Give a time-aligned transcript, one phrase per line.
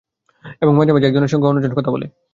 [0.61, 2.05] এবং মাঝে-মাঝে এক জনের সঙ্গে অন্য জন কথা বলে।